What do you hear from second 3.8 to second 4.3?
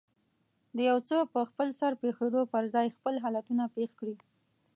کړي.